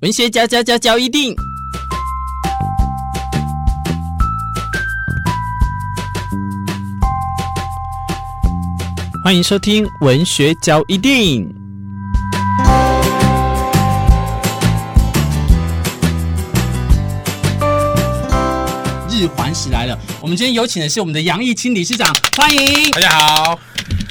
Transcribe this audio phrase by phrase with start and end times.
[0.00, 1.36] 文学交交交交一定，
[9.22, 11.54] 欢迎收听文学交一定。
[19.10, 23.58] 日环食来了，我们今天有请的是我们的杨义清理事长，欢迎大家好，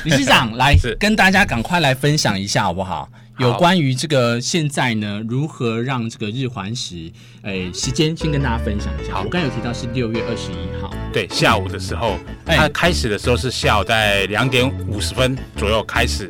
[0.06, 3.10] 理事长 来跟大家赶快来分享一下好不好？
[3.40, 7.10] 有关于这个现在呢，如何让这个日环食，
[7.44, 9.14] 诶，时间先跟大家分享一下。
[9.14, 16.30] 好，我刚才有提到是六月二十一号，对，下午的时候，它开始的时候是下午在两点五十分左右开始，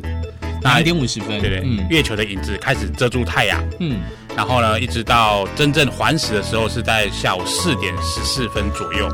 [0.61, 3.99] 两点五十分，对对，嗯，月球的影子开始遮住太阳，嗯，
[4.35, 9.09] 然后呢，一直到真正环食的时候是在下午四点十四分左右，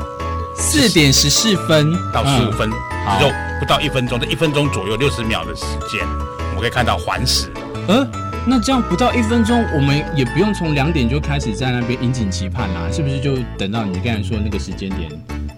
[0.54, 1.90] 四点十四分。
[2.12, 2.70] 到十五分，
[3.18, 3.26] 就
[3.58, 7.48] 不到一分钟，这一分钟左右六十秒的时间，我们可以看到环食。
[7.88, 8.08] 嗯，
[8.46, 13.20] 那这样不到一分钟，我们也不用从两点就开始在那边引颈期盼啦，是不是？
[13.20, 15.08] 就等到你刚才说的那个时间点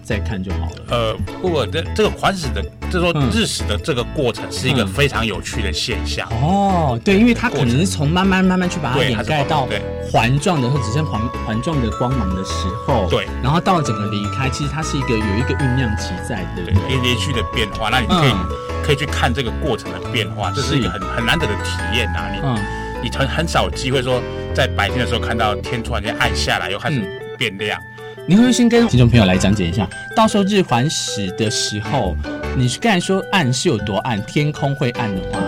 [0.03, 0.75] 再看就好了。
[0.89, 2.61] 呃，不过这这个环食的，
[2.91, 6.27] 就是说日食的这个过程是一个非常有趣的现象。
[6.31, 9.67] 嗯嗯、哦，对，因为它可能是从慢慢慢慢去把它掩盖到
[10.11, 12.51] 环状的或只剩环环状的光芒的时
[12.85, 18.29] 候，对，然后到整个离开，其实它是一个有一个酝酿期在的，对，连连续的变化，那你可以。
[18.29, 22.31] 嗯可以去看这个过程的变化，这是一个很很难得的体验呐、啊。
[22.33, 22.57] 你、嗯、
[23.03, 24.19] 你很很少有机会说
[24.51, 26.99] 在白天的时候看到天突然间暗下来，又开始
[27.37, 27.79] 变亮。
[28.25, 32.17] 你会先跟听众朋友来讲解一下，到时候日环食的时候，
[32.57, 34.19] 你刚才说暗是有多暗？
[34.23, 35.39] 天空会暗的话，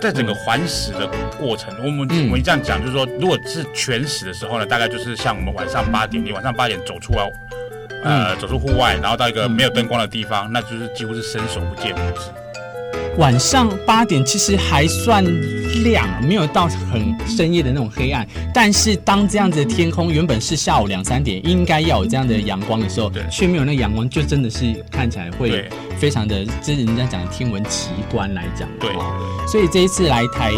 [0.00, 1.04] 在整个环食的
[1.36, 7.32] 过程，我们、嗯、我们这样讲，就是说，如果是全食的时候呢，大概就是像我们晚上八点，你晚上八点走出来，
[8.04, 12.30] 呃，走出户外，然后到一个没有灯光的地方，那就是几乎是伸手不见五指。
[13.18, 15.24] 晚上八点其实还算
[15.84, 18.26] 亮，没有到很深夜的那种黑暗。
[18.52, 28.68] 但是当这样子的天空原本是下午两三点应该要有这样的阳光的时候，却没有那个阳光，就真的是看起来会非常的，这是人家讲的天文奇观来讲。
[28.80, 28.90] 对，
[29.46, 30.50] 所以这一次来台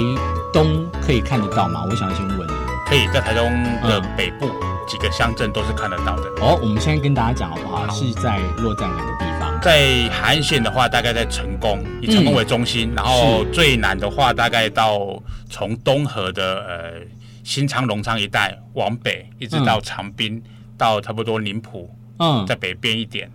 [0.53, 1.85] 东可以看得到吗？
[1.91, 2.49] 我想先问。
[2.89, 3.51] 可以在台东
[3.83, 4.49] 的北部
[4.87, 6.29] 几个乡镇都是看得到的。
[6.41, 7.89] 哦，我们现在跟大家讲好不好？
[7.91, 9.61] 是在落在哪个地方？
[9.61, 15.21] 在海岸线的话，大概在成功，以成功为中心，嗯、然后最南的话，大概到
[15.51, 17.07] 从东河的呃
[17.43, 20.43] 新昌隆昌一带往北，一直到长滨，嗯、
[20.79, 23.29] 到差不多宁浦，嗯，在北边一点，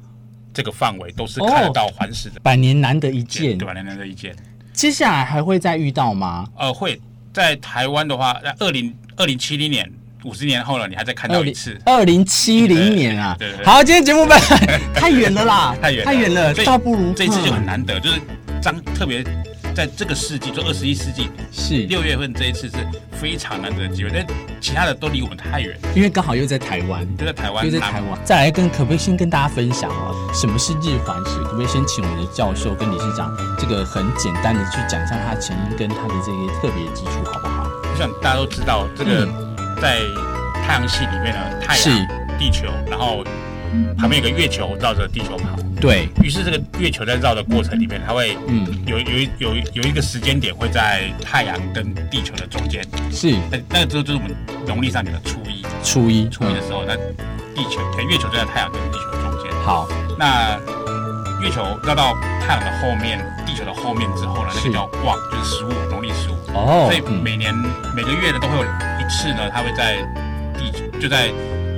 [0.53, 2.39] 这个范围都是看得到环石的。
[2.41, 4.33] 百年难得一见，对，百年难得一见。
[4.71, 6.47] 接下来还会再遇到吗？
[6.57, 7.01] 呃，会
[7.33, 9.91] 在台湾的话，在二零二零七零年。
[10.23, 11.77] 五十年后了，你还在看到一次？
[11.85, 13.35] 二零七零年啊！
[13.39, 13.65] 对对对。
[13.65, 14.27] 好，今天节目
[14.93, 18.21] 太远了啦，太远太远了，倒不如这次就很难得，就是
[18.61, 19.23] 张特别
[19.73, 22.75] 在这个世纪，就二十一世纪是六月份这一次是
[23.11, 24.25] 非常难得的机会，但
[24.59, 25.75] 其他的都离我们太远。
[25.95, 28.19] 因为刚好又在台湾，就在台湾，又在台湾。
[28.23, 30.13] 再来跟可不可以先跟大家分享啊？
[30.33, 31.37] 什么是日环食？
[31.43, 37.67] 可不可以先请我们的教授跟理事长，这个很简单的去讲一下它的成因跟它的这些特别的基础，好不好？
[37.91, 39.25] 我想大家都知道这个。
[39.25, 39.50] 嗯
[39.81, 39.99] 在
[40.63, 43.23] 太阳系里面呢，太阳、地球，然后
[43.97, 45.57] 旁边有个月球绕着地球跑。
[45.81, 49.05] 对，于是这个月球在绕的过程里面，它会嗯有有
[49.39, 52.85] 有有一个时间点会在太阳跟地球的中间。
[53.11, 54.35] 是，那那个时候就是我们
[54.67, 55.65] 农历上面的初一。
[55.83, 56.95] 初一，初一的时候，那
[57.55, 59.51] 地球、月球就在太阳跟地球的中间。
[59.65, 59.87] 好，
[60.19, 60.55] 那
[61.41, 66.30] 月球绕到太阳的后面，地球的后面之后呢，那个叫望，就是十五，农历十五。
[66.53, 67.53] 哦，所以每年
[67.95, 68.63] 每个月呢都会有。
[69.01, 69.97] 一次呢，它会在
[70.57, 71.29] 地球就在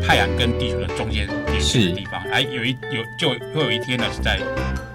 [0.06, 4.40] 太阳跟地球的中间连接的地方，哎，有一有就会有一天呢是在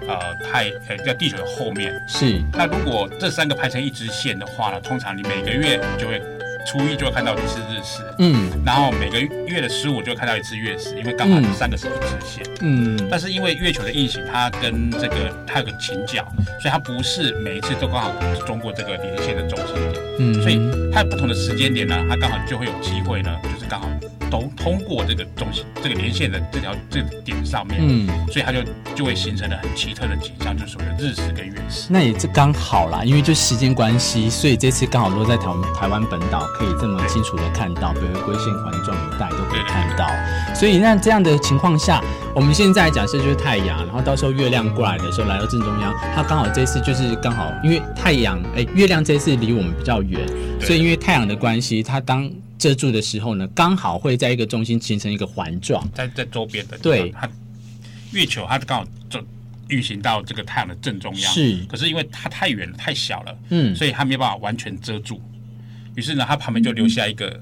[0.07, 1.91] 呃太呃在地球的后面。
[2.07, 6.21] 是，那如果这三个排成一直线的话呢，通常你每个月就会。
[6.69, 16.23] 初一就会看到一次日食，嗯，然后每个月的十五就会看到一次月食，因为刚好这三个是一直线，嗯，但是因为月球的运行，它跟这个它有个倾角，
[16.61, 18.13] 所以它不是每一次都刚好
[18.45, 20.61] 中过这个连线的中心点，嗯，所以
[20.93, 23.89] 它有不同的时间点呢，它刚好就会有机会呢，就是刚好。
[24.29, 28.59] 都通过这个中心，这个连线的这条这个点上面，嗯，所以它就
[28.95, 31.87] 就会形成了很奇特的景象，就是所谓的日食跟月食。
[31.89, 40.07] 那也是刚好啦，因为就时间关系，所以这次刚好落在台台湾本岛，可以这么清楚的看到北回归线环状一带都可以看到。
[40.07, 42.01] 对对对，所以那这样的情况下，
[42.35, 50.21] 我们现在假设就是太阳，然后到时候月亮过来的时候来到正中央，它刚好这次就是刚好，因为太阳哎，月亮这次离我们比较远，
[50.59, 52.29] 所以因为太阳的关系，它当
[52.59, 57.27] 遮住的时候呢，刚好会在一个中心形成一个环状，在在周边的对它，
[58.11, 59.19] 月球它刚好就
[59.69, 61.57] 运行到这个太阳的正中央，是。
[61.69, 65.21] 可是因为它太远了，太小了，嗯，所以它没有办法完全遮住。
[65.95, 67.41] 于是呢，它旁边就留下一个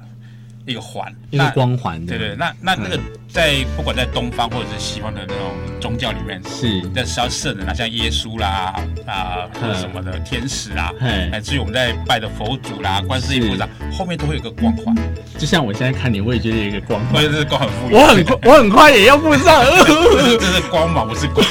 [0.67, 2.05] 一个环，一个光环。
[2.05, 2.99] 对对，那那那个
[3.31, 8.75] 在不管在东方或者是西方的那种宗教里面，是在要圣人啊，像耶稣啦
[9.07, 10.91] 啊或者什么的天使啊，
[11.31, 13.67] 乃至于我们在拜的佛祖啦、观世音菩萨，
[13.97, 14.93] 后面都会有个光环。
[15.37, 17.93] 就像我现在看你，我也觉得有一个光环，我觉得这是光很富裕。
[17.93, 19.63] 我很快，我很快也要附上。
[20.37, 21.45] 这是光芒，不是光。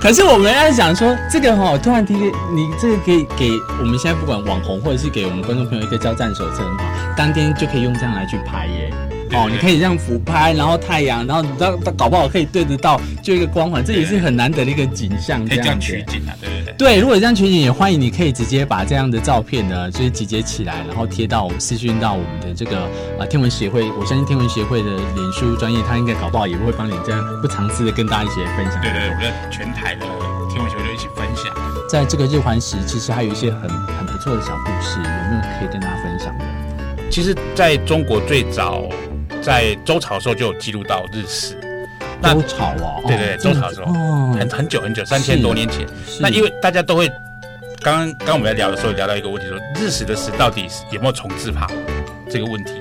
[0.00, 3.50] 可是我们要想说，这个哈，突然提你这个可以给
[3.80, 6.84] 我们现在不管网红或者是给我们观众朋友一个交战手册很好，
[7.16, 9.07] 当天就可以用这样来去拍耶。
[9.32, 15.46] 哦，你可以这样俯拍，然后太阳，然后你知道搞不好可以对得到，就一个光环，这也是很难得的一个景象。
[15.46, 16.74] 可以这样取景啊，对对对。
[16.78, 22.78] 对，如果这样取景，也欢迎你可以直接把这样的照片呢，就是集结起来，然后贴到我们私讯到我们的这个
[23.18, 23.90] 啊天文协会。
[23.92, 28.80] 我相信天文协会的脸书专业，他应该搞不好也会帮你这样不藏私的跟大家一起分享。
[28.80, 30.06] 对对对，我觉得全台的
[30.50, 31.54] 天文协会就一起分享。
[31.88, 36.44] 在这个日环食，其实还有一些很很不错的小故事，有没有可以跟大家分享的？
[37.10, 38.84] 其实在中国最早。
[39.48, 41.58] 在周朝的时候就有记录到日食，
[42.22, 43.90] 周朝啊，对对，周朝的时候，
[44.34, 45.86] 很很久很久，三千多年前。
[46.20, 47.08] 那因为大家都会，
[47.80, 51.66] 刚刚刚我们在聊的时候聊到一个问题，说日食的食到底有没有重字旁
[52.28, 52.72] 这个问题。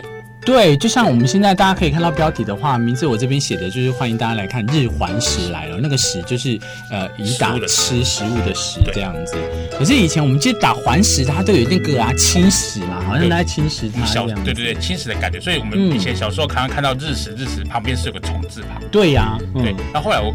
[0.47, 5.77] 对，就像我们现在大家可以看到标题的话，名字我这边写的就是欢迎大家来看日环食来了。
[5.81, 6.57] 那个食就是
[6.89, 9.35] 呃，以打吃食物的食这样子。
[9.77, 14.41] 可是以前我们其实打环食，它都有那个啊侵蚀嘛，好像在侵蚀它这样。
[14.45, 15.37] 对对对，侵蚀的感觉。
[15.37, 18.81] 所以我们以前小时候常常看到日食，日食旁边是有个虫字旁。
[18.89, 19.75] 对呀，对。
[19.93, 20.33] 那后来我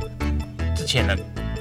[0.76, 1.16] 之前呢，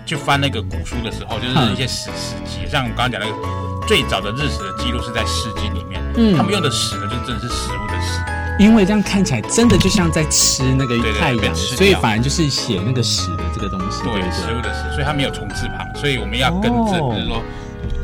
[0.06, 8.41] 去翻那个古书的时候，就是一些史史记，像我刚刚讲那个最早的日食的记录是在《诗经》里面，嗯，他们用的食呢，就真的是食物的食。
[8.62, 14.04] 因为这样看起来真的就像在吃那个太阳，所以反而就是写那个屎的这个东西。
[14.04, 17.42] 对，食物的屎，所以它没有虫字旁，所以我们要跟正，就是说。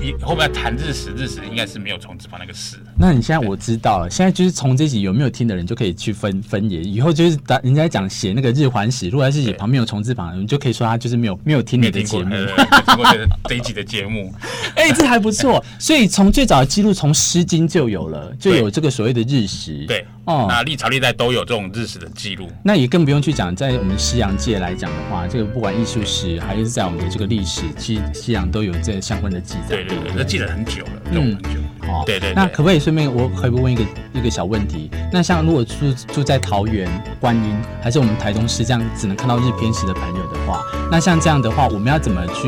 [0.01, 2.77] 一后面谈日食，日食应该是没有虫字旁那个食。
[2.99, 6.81] 那你现在我知道了，现在就是从这集有没有听的人就可以去分分野。
[6.81, 13.05] 以后就是打人家讲写那个日环食，如果是写旁边有虫字旁，你就可以说他就是没有没有听你的节目，听过
[13.47, 14.33] 这一集的节目。
[14.75, 15.63] 哎，这还不错。
[15.79, 19.85] 所以从最早的记录，从《诗经》就有了，就有这个所谓的日食。
[19.87, 22.49] 对哦，那历朝历代都有这种日食的记录。
[22.63, 29.75] 那也更不用去讲，在我们西洋界来讲的话，这个不管艺术史还是在我们的这个历史，其实西洋都有这相关的记载。
[29.75, 31.49] 对对对，那记得很久了，嗯，很久。
[31.87, 32.33] 哦，对对。
[32.33, 34.89] 那可不可以顺便，我可以问一个一个小问题？
[35.11, 36.89] 那像如果住住在桃园、
[37.19, 42.47] 观音，还是我们台东市这样只能看到日偏食的朋友的话，那像这样的话，我们要怎么去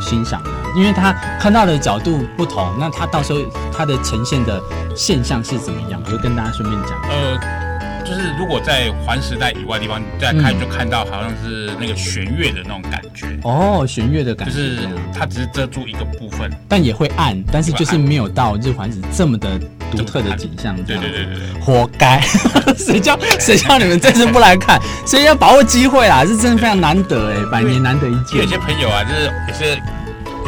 [0.00, 0.50] 欣赏呢？
[0.76, 3.40] 因为他看到的角度不同，那他到时候
[3.72, 4.60] 他的呈现的
[4.96, 6.00] 现象是怎么样？
[6.04, 6.98] 我就跟大家顺便讲。
[7.10, 7.67] 呃。
[8.08, 19.60] 就是如果在环时代以外的地方再看，就看到好像是那个弦乐的那种感觉哦，弦乐的感觉，就是它只是遮住一个部分，但也会暗，但是就是没有到日环食这么的
[19.90, 20.74] 独特的景象。
[20.84, 22.18] 对对对对，活该，
[22.78, 24.80] 谁叫谁叫你们这次不来看？
[25.06, 28.40] 所以要把握机会啦，是真的非常难得哎，百年难得一见。
[28.40, 29.78] 有些朋友啊，就是也是。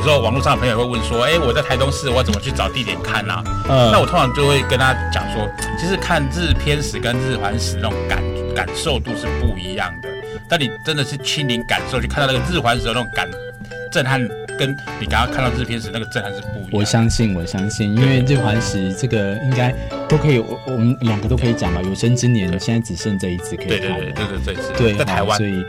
[0.01, 5.47] 有时候网络上的朋友会问说：“哎，我在台东市，我怎么去找地点看啊？”嗯，那我通常就会跟他讲说，
[5.79, 8.23] 其实看日偏食跟日环食那种感
[8.55, 10.09] 感受度是不一样的。
[10.49, 13.29] 但你真的是亲临感受，去看到那个日环食的那种感
[13.93, 14.27] 震撼，
[14.59, 16.79] 跟你刚刚看到日偏食那个震撼是不一样的。
[16.79, 19.71] 我相信，我相信，因为日环食这个应该
[20.09, 21.83] 都可以，我我们两个都可以讲吧。
[21.85, 23.81] 有生之年，现在只剩这一次可以看。
[23.81, 25.63] 对对对对对，这次对，在台湾，所以。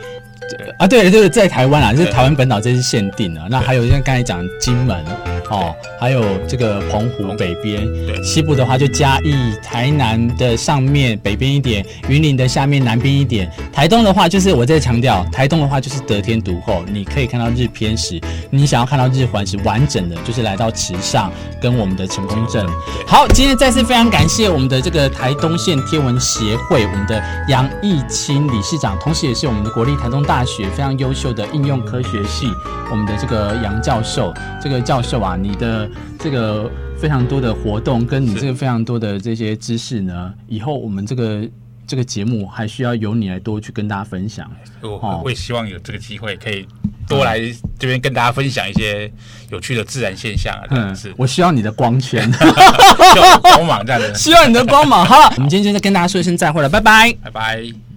[0.78, 3.40] 啊，对对对，在台湾啊，就是台湾本岛，这是限定的。
[3.48, 5.04] 那还有像刚才讲金门
[5.50, 13.50] 哦，还有这个澎湖北边，对，西部的话就嘉义、台南的上面北边一点，云林的下面南边一点。
[13.72, 18.20] 台东的话，就是我在强调，台东的话就是得天独厚，你可以看到日偏食。
[18.50, 21.30] 你想要看到日环食完整的，就是来到池上
[21.60, 22.66] 跟我们的成功镇。
[23.06, 32.46] 好，今天再次非常感谢我们的这个台东县天文协会，我们的杨义清理事长，同时也是我们的国立台东大学非常优秀的应用科学系，
[32.90, 34.32] 我们的这个杨教授，
[34.62, 41.48] 这个教授啊，你的这个非常多的活动，跟你这个非常多的这些知识呢，以后我们这个
[41.86, 44.50] 这个节目还需要由你来多去跟大家分享。
[44.80, 46.66] 我会希望有这个机会可以
[47.08, 47.40] 多来
[47.78, 49.10] 这边跟大家分享一些
[49.50, 52.30] 有趣的自然现象啊，嗯，是我需要你的光圈，
[53.42, 55.04] 光芒这样的， 需要你的光芒。
[55.04, 57.91] 好了，我们今天就再跟大家说一声再会了，拜拜，拜拜。